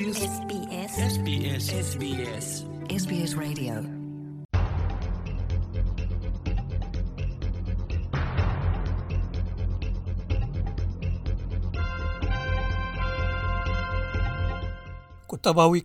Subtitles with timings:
[0.00, 0.02] ቁጠባዊ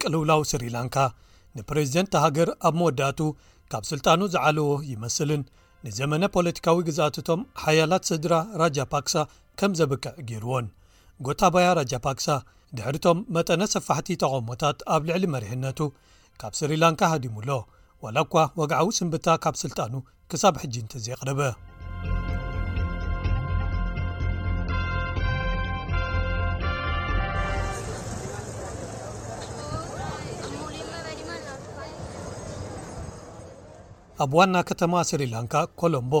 [0.00, 1.00] ቀልውላው ስሪላንካ
[1.54, 3.32] ንፕሬዝደንት ሃገር ኣብ መወዳእቱ
[3.72, 5.42] ካብ ሥልጣኑ ዝዓለዎ ይመስልን
[5.88, 9.16] ንዘመነ ፖለቲካዊ ግዝኣትቶም ሓያላት ስድራ ራጃ ፓክሳ
[9.62, 10.68] ከም ዘብክዕ ገይርዎን
[11.26, 12.26] ጎታባያ ራጃፓክሳ
[12.76, 15.80] ድሕሪቶም መጠነ ሰፋሕቲ ተቀሞታት ኣብ ልዕሊ መሪሕነቱ
[16.40, 17.50] ካብ ስሪላንካ ሃዲሙኣሎ
[18.04, 19.94] ዋላ እኳ ወግዓዊ ስምብታ ካብ ስልጣኑ
[20.30, 21.40] ክሳብ ሕጅ እንተ ዘቕርበ
[34.24, 36.14] ኣብ ዋና ከተማ ስሪላንካ ኮሎምቦ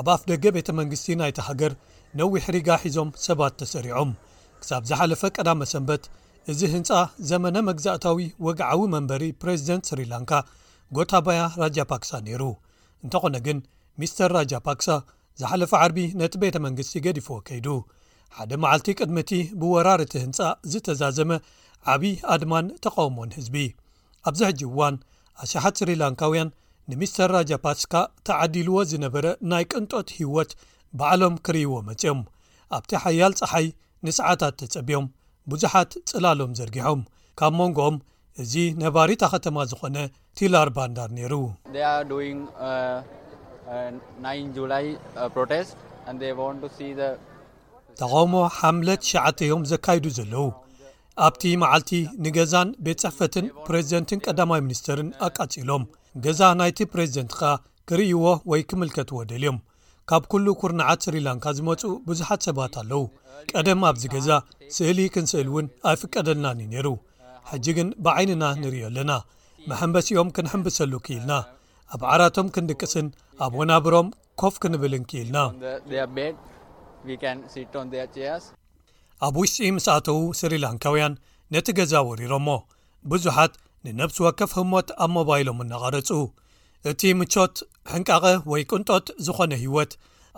[0.00, 1.72] ኣብ ኣፍ ደገ ቤተ መንግስቲ ናይተ ሃገር
[2.18, 4.10] ነዊሕሪጋ ሒዞም ሰባት ተሰሪዖም
[4.62, 6.04] ክሳብ ዝሓለፈ ቀዳመ ሰንበት
[6.50, 6.90] እዚ ህንፃ
[7.30, 10.32] ዘመነ መግዛእታዊ ወግዓዊ መንበሪ ፕሬዚደንት ስሪላንካ
[10.96, 12.42] ጎታባያ ራጃፓክሳ ነይሩ
[13.04, 13.58] እንተኾነ ግን
[14.00, 14.88] ሚስተር ራጃፓክሳ
[15.40, 17.66] ዝሓለፈ ዓርቢ ነቲ ቤተ መንግስቲ ገዲፍዎ ከይዱ
[18.36, 20.38] ሓደ መዓልቲ ቅድሚ እቲ ብወራርቲ ህንፃ
[20.72, 21.32] ዝተዛዘመ
[21.92, 23.56] ዓብዪ ኣድማን ተቃውሞን ህዝቢ
[24.28, 24.96] ኣብዚ ሕጂ እዋን
[25.44, 26.50] ኣሸሓት ስሪላንካውያን
[26.92, 27.94] ንሚስተር ራጃፓክስካ
[28.28, 30.50] ተዓዲልዎ ዝነበረ ናይ ቅንጦት ህይወት
[31.00, 32.20] በዓሎም ክርይዎ መፅኦም
[32.76, 33.66] ኣብቲ ሓያል ፀሓይ
[34.06, 35.04] ንስዓታት ተጸቢዮም
[35.50, 37.00] ብዙሓት ጽላሎም ዘርጊሖም
[37.40, 37.96] ካብ መንጎኦም
[38.42, 39.96] እዚ ነባሪታ ኸተማ ዝኾነ
[40.38, 42.98] ቲላር ባንዳር ነይሩ uh, uh,
[45.58, 47.14] uh,
[48.00, 50.46] ተቃውሞ ሓምለት ሸዓተዮም ዘካይዱ ዘለዉ
[51.26, 51.90] ኣብቲ መዓልቲ
[52.24, 55.84] ንገዛን ቤት ፅሕፈትን ፕሬዚደንትን ቀዳማይ ሚኒስተርን ኣቃጺሎም
[56.24, 57.42] ገዛ ናይቲ ፕሬዚደንትካ
[57.90, 59.58] ክርእይዎ ወይ ክምልከትዎ ደልዮም
[60.10, 63.02] ካብ ኵሉ ኵርንዓት ስሪላንካ ዝመፁ ብዙሓት ሰባት ኣለዉ
[63.52, 64.28] ቀደም ኣብዚ ገዛ
[64.76, 66.88] ስእሊ ክንስእል እውን ኣይፍቀደልናን እዩ ነይሩ
[67.50, 69.12] ሕጂ ግን ብዓይንና ንርዮ ኣለና
[69.70, 71.32] መሐንበሲኦም ክንሕምብሰሉ ክኢልና
[71.94, 73.06] ኣብ ዓራቶም ክንድቅስን
[73.46, 74.08] ኣብ ወናብሮም
[74.42, 75.38] ኮፍ ክንብልን ክኢልና
[79.26, 81.16] ኣብ ውሽጢ ምስ ኣተዉ ስሪላንካውያን
[81.54, 82.60] ነቲ ገዛ ወሪሮ ሞ
[83.12, 83.54] ብዙሓት
[83.86, 86.08] ንነብሲ ወከፍ ህሞት ኣብ ሞባይሎም እናቐረጹ
[86.90, 87.56] እቲ ምቾት
[87.92, 89.92] ሕንቃቐ ወይ ቅንጦጥ ዝዀነ ህይወት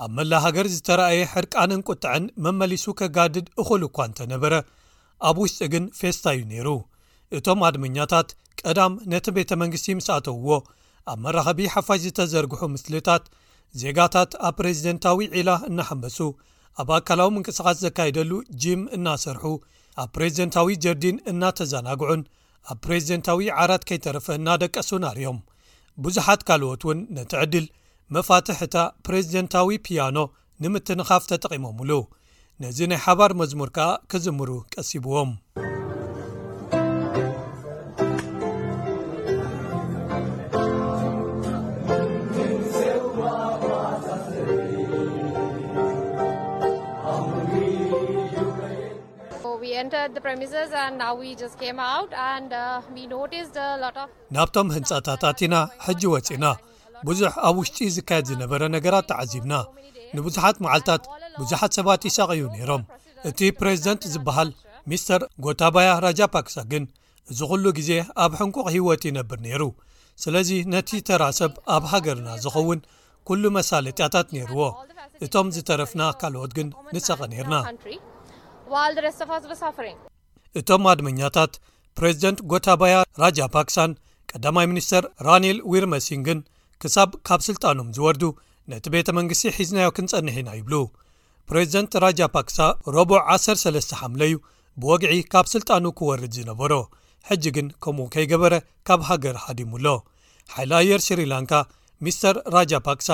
[0.05, 4.55] ኣብ መላ ሃገር ዝተረኣየ ሕርቃንን ቁጥዐን መመሊሱ ኬጋድድ እኽእሉ እኳ እንተ ነበረ
[5.29, 6.69] ኣብ ውሽጢ ግን ፌስታ እዩ ነይሩ
[7.39, 8.29] እቶም ኣድመኛታት
[8.61, 10.51] ቀዳም ነቲ ቤተ መንግስቲ ምስ ኣተውዎ
[11.13, 13.25] ኣብ መራኸቢ ሓፋጅ ዝተዘርግሑ ምስልታት
[13.83, 16.19] ዜጋታት ኣብ ፕሬዚደንታዊ ዒላ እናሓንበሱ
[16.83, 18.31] ኣብ ኣካላዊ ምንቅስቓስ ዘካይደሉ
[18.65, 19.45] ጂም እናሰርሑ
[20.05, 22.23] ኣብ ፕሬዚደንታዊ ጀርዲን እናተዘናግዑን
[22.73, 25.41] ኣብ ፕሬዚደንታዊ ዓራት ከይተረፈ እናደቀሱን ኣርዮም
[26.05, 27.67] ብዙሓት ካልኦት እውን ነቲ ዕድል
[28.15, 30.17] መፋትሕ እታ ፕሬዚደንታዊ ፒያኖ
[30.65, 31.91] ንምትንኻፍ ተጠቒሞምሉ
[32.65, 35.31] ነዚ ናይ ሓባር መዝሙር ከኣ ክዝምሩ ቀሲብዎም
[50.05, 50.11] Uh,
[54.35, 56.47] ናብቶም ህንፃታታት ኢና ሕጂ ወፂና
[57.09, 59.55] ብዙሕ ኣብ ውሽጢ ዝካየድ ዝነበረ ነገራት ተዓዚብና
[60.17, 61.03] ንብዙሓት መዓልታት
[61.39, 62.85] ብዙሓት ሰባት ይሰቅ እዩ ነይሮም
[63.29, 64.51] እቲ ፕሬዚደንት ዝበሃል
[64.93, 66.85] ሚስተር ጎታባያ ራጃፓክሳ ግን
[67.31, 67.91] እዚ ኩሉ ግዜ
[68.25, 69.63] ኣብ ሕንቁቕ ህይወት ይነብር ነይሩ
[70.25, 72.83] ስለዚ ነቲ ተራ ሰብ ኣብ ሃገርና ዝኸውን
[73.31, 74.61] ኩሉ መሳለጢያታት ነይርዎ
[75.27, 77.57] እቶም ዝተረፍና ካልኦት ግን ንሰቐ ነይርና
[80.61, 81.53] እቶም ኣድምኛታት
[81.99, 83.91] ፕሬዚደንት ጎታባያ ራጃ ፓክሳን
[84.31, 86.39] ቀዳማይ ሚኒስተር ራኒል ዊርመሲንግን
[86.83, 88.23] ክሳብ ካብ ስልጣኖም ዝወርዱ
[88.73, 90.75] ነቲ ቤተ መንግስቲ ሒዝናዮ ክንጸንሕ ኢና ይብሉ
[91.49, 92.59] ፕሬዚደንት ራጃ ፓክሳ
[92.97, 94.35] ረብዕ 13ስ ሓምለዩ
[94.83, 96.73] ብወግዒ ካብ ስልጣኑ ክወርድ ዝነበሮ
[97.29, 98.55] ሕጂ ግን ከምኡ ከይገበረ
[98.89, 99.87] ካብ ሃገር ሓዲሙኣሎ
[100.55, 101.53] ሓይሊ ኣየር ስሪ ላንካ
[102.07, 103.11] ሚስተር ራጃ ፓክሳ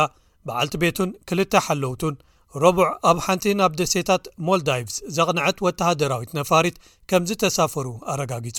[0.47, 2.15] በዓልቲ ቤቱን ክልተ ሓለውቱን
[2.63, 6.77] ረቡዕ ኣብ ሓንቲ ናብ ደሴታት ሞልዳይቭስ ዘቕንዐት ወተሃደራዊት ነፋሪት
[7.11, 8.59] ከም ዝተሳፈሩ ኣረጋጊጹ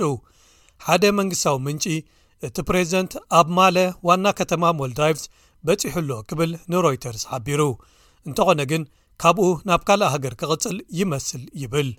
[0.85, 1.85] ሓደ መንግስታዊ ምንጪ
[2.47, 3.77] እቲ ፕሬዚደንት ኣብ ማለ
[4.09, 5.25] ዋና ከተማ ሞልዳይቭስ
[5.67, 7.61] በፂሑሎዎ ክብል ንሮይተርስ ሓቢሩ
[8.27, 8.83] እንተኾነ ግን
[9.23, 11.89] ካብኡ ናብ ካልእ ሃገር ክቕጽል ይመስል ይብል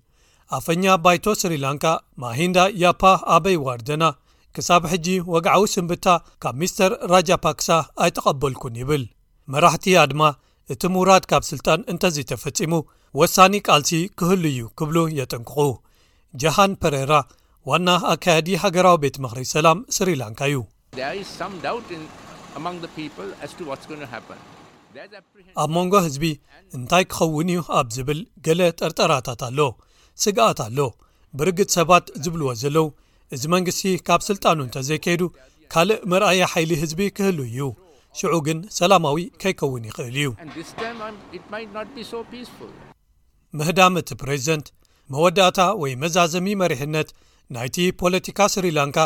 [0.58, 1.84] ኣፈኛ ባይቶ ስሪ ላንካ
[2.22, 3.02] ማሂንዳ ያፓ
[3.34, 4.04] ኣበይ ዋርደና
[4.56, 6.06] ክሳብ ሕጂ ወግዓዊ ስምብታ
[6.44, 7.68] ካብ ሚስተር ራጃፓክሳ
[8.04, 9.04] ኣይተቐበልኩን ይብል
[9.52, 10.22] መራሕቲያ ድማ
[10.72, 12.72] እቲ ምውራድ ካብ ስልጣን እንተዘይተፈጺሙ
[13.20, 15.64] ወሳኒ ቃልሲ ክህሉ እዩ ክብሉ የጠንቅቑ
[16.42, 17.12] ጃሃን ፐሬራ
[17.70, 20.60] ዋና ኣካያዲ ሃገራዊ ቤት ምኽሪ ሰላም ስሪላንካ እዩ
[25.62, 26.24] ኣብ መንጎ ህዝቢ
[26.76, 29.60] እንታይ ክኸውን እዩ ኣብ ዝብል ገለ ጠርጠራታት ኣሎ
[30.24, 30.78] ስግኣት ኣሎ
[31.38, 32.86] ብርግድ ሰባት ዝብልዎ ዘለው
[33.36, 35.22] እዚ መንግስቲ ካብ ስልጣኑ እንተ ዘይከይዱ
[35.74, 37.60] ካልእ መርኣይ ሓይሊ ህዝቢ ክህሉ እዩ
[38.20, 40.28] ሽዑ ግን ሰላማዊ ከይከውን ይኽእል እዩ
[43.58, 44.66] ምህዳም እቲ ፕሬዚደንት
[45.12, 47.08] መወዳእታ ወይ መዛዘሚ መሪሕነት
[47.56, 48.98] ናይቲ ፖለቲካ ስሪላንካ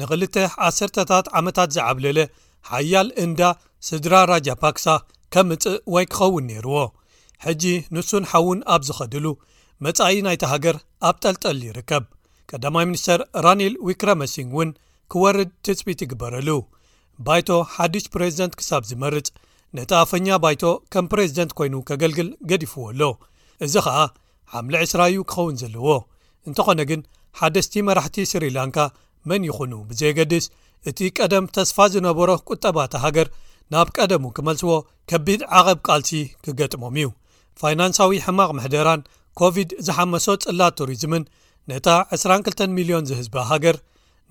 [0.00, 0.24] ን2
[0.70, 2.18] 1ሰታት ዓመታት ዝዓብለለ
[2.70, 3.40] ሓያል እንዳ
[3.88, 4.86] ስድራ ራጃፓክሳ
[5.34, 6.78] ከምጽእ ወይ ክኸውን ነይርዎ
[7.46, 7.64] ሕጂ
[7.94, 9.26] ንሱን ሓውን ኣብ ዝኸድሉ
[9.84, 10.76] መጻኢ ናይቲ ሃገር
[11.08, 12.04] ኣብ ጠልጠል ይርከብ
[12.50, 14.70] ቀዳማይ ሚኒስተር ራኒል ዊክረመስንግ እውን
[15.12, 16.48] ክወርድ ትፅቢት ይግበረሉ
[17.26, 19.26] ባይቶ ሓድሽ ፕሬዚደንት ክሳብ ዝመርጽ
[19.76, 20.62] ነታ ኣፈኛ ባይቶ
[20.92, 23.00] ከም ፕሬዚደንት ኰይኑ ኬገልግል ገዲፍዎ ኣሎ
[23.64, 23.96] እዚ ኸኣ
[24.52, 25.88] ሓምሊ 2ስራእዩ ክኸውን ዘለዎ
[26.48, 27.00] እንተዀነ ግን
[27.40, 28.76] ሓደስቲ መራሕቲ ስሪላንካ
[29.30, 30.46] መን ይኹኑ ብዘየገድስ
[30.90, 33.28] እቲ ቀደም ተስፋ ዝነበሮ ቁጠባእታ ሃገር
[33.72, 34.72] ናብ ቀደሙ ኪመልስዎ
[35.10, 36.10] ከቢድ ዓቐብ ቃልሲ
[36.44, 37.08] ኪገጥሞም እዩ
[37.60, 39.00] ፋይናንሳዊ ሕማቕ ምሕደራን
[39.40, 41.24] ኮቪድ ዝሓመሶ ጽላ ቱሪዝምን
[41.70, 43.76] ነታ 22 ,ልዮን ዚህዝባ ሃገር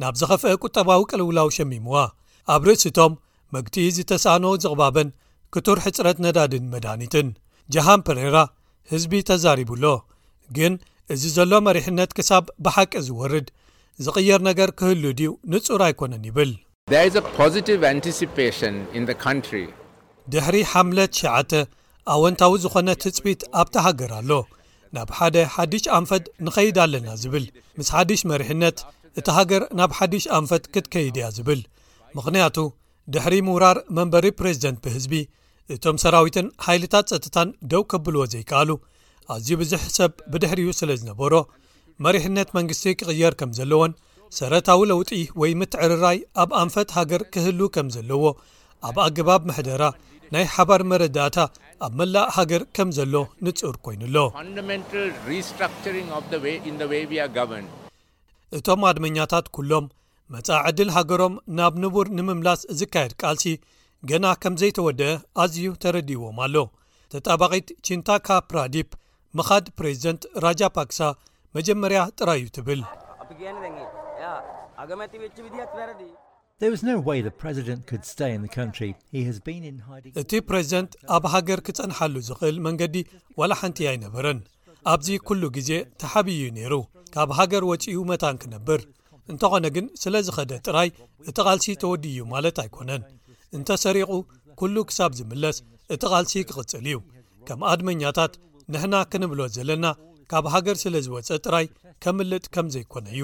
[0.02, 1.94] ናብ ዘኸፍአ ቁጠባዊ ቅልውላዊ ሸሚምዋ
[2.54, 3.12] ኣብ ርእሲ እቶም
[3.56, 5.10] መግቲኡ ዝተሰኣነኦ ዝቕባበን
[5.54, 7.28] ክቱር ሕጽረት ነዳድን መድኒትን
[7.74, 8.38] ጃሃን ፕሬራ
[8.92, 9.86] ህዝቢ ተዛሪቡሎ
[10.58, 10.74] ግን
[11.14, 13.48] እዚ ዘሎ መሪሕነት ክሳብ ብሓቂ ዝወርድ
[14.06, 16.52] ዝቕየር ነገር ክህሉ ድዩ ንጹር ኣይኮነን ይብል
[20.34, 21.54] ድሕሪ ሓት:9
[22.12, 24.32] ኣወንታዊ ዝኾነ ትፅቢት ኣብቲ ሃገር ኣሎ
[24.96, 27.46] ናብ ሓደ ሓድሽ ኣንፈት ንኸይድ ኣለና ዝብል
[27.78, 28.78] ምስ ሓድሽ መሪሕነት
[29.20, 31.62] እታ ሃገር ናብ ሓዲሽ ኣንፈት ክትከይድ እያ ዝብል
[32.18, 32.58] ምኽንያቱ
[33.14, 35.14] ድሕሪ ምውራር መንበሪ ፕሬዚደንት ብህዝቢ
[35.74, 38.70] እቶም ሰራዊትን ሓይልታት ፀጥታን ደው ከብልዎ ዘይከኣሉ
[39.34, 41.34] ኣዝዩ ብዙሕ ሰብ ብድሕሪ ዩ ስለ ዝነበሮ
[42.06, 43.92] መሪሕነት መንግስቲ ክቕየር ከም ዘለዎን
[44.38, 45.12] ሰረታዊ ለውጢ
[45.42, 48.24] ወይ ምትዕርራይ ኣብ ኣንፈት ሃገር ክህሉ ከም ዘለዎ
[48.90, 49.84] ኣብ ኣገባብ መሕደራ
[50.34, 51.38] ናይ ሓባር መረዳእታ
[51.86, 53.16] ኣብ መላእ ሃገር ከም ዘሎ
[53.46, 54.18] ንጹር ኮይኑኣሎ
[58.58, 59.86] እቶም ኣድመኛታት ሎም
[60.34, 63.44] መጻ ዕድል ሃገሮም ናብ ንቡር ንምምላስ ዝካየድ ቃልሲ
[64.10, 65.10] ገና ከም ዘይተወድአ
[65.44, 66.56] ኣዝዩ ተረዲይዎም ኣሎ
[67.14, 68.88] ተጠባቒት ቺንታካ ፕራዲፕ
[69.38, 71.00] ምኻድ ፕሬዚደንት ራጃ ፓክሳ
[71.58, 72.82] መጀመርያ ጥራይ ዩ ትብል
[80.24, 82.96] እቲ ፕሬዚደንት ኣብ ሃገር ክጸንሓሉ ዝኽእል መንገዲ
[83.42, 84.42] ዋላ ሓንቲ ኣይነበረን
[84.94, 85.72] ኣብዚ ኵሉ ግዜ
[86.04, 86.74] ተሓቢእዩ ነይሩ
[87.16, 88.82] ካብ ሃገር ወፂኡ መታን ክነብር
[89.32, 90.90] እንተኾነ ግን ስለ ዝኸደ ጥራይ
[91.30, 93.04] እቲ ቓልሲ ተወዲዩ እዩ ማለት ኣይኮነን
[93.58, 94.12] እንተ ሰሪቑ
[94.62, 95.58] ኵሉ ክሳብ ዝምለስ
[95.96, 96.98] እቲ ቓልሲ ክቕጽል እዩ
[97.50, 98.34] ከም ኣድመኛታት
[98.74, 99.86] ንሕና ክንብሎ ዘለና
[100.32, 101.66] ካብ ሃገር ስለ ዝወፀ ጥራይ
[102.04, 103.24] ከምልጥ ከም ዘይኮነ እዩ